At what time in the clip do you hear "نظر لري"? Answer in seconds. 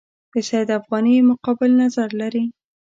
1.83-2.43